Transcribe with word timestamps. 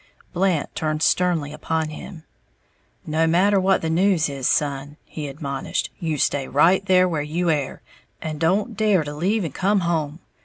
Blant 0.33 0.73
turned 0.73 1.03
sternly 1.03 1.53
upon 1.53 1.89
him. 1.89 2.23
"No 3.05 3.27
matter 3.27 3.59
what 3.59 3.83
the 3.83 3.89
news 3.91 4.29
is, 4.29 4.47
son," 4.47 4.97
he 5.05 5.27
admonished, 5.27 5.91
"you 5.99 6.17
stay 6.17 6.47
right 6.47 6.83
there 6.87 7.07
where 7.07 7.21
you 7.21 7.51
air, 7.51 7.83
and 8.19 8.39
don't 8.39 8.75
dare 8.75 9.03
to 9.03 9.13
leave 9.13 9.43
and 9.43 9.53
come 9.53 9.81
home. 9.81 10.17